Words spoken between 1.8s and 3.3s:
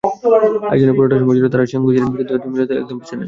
ছিলেন, কিন্তু ছিলেন মিলনায়তনের একদম পেছনে।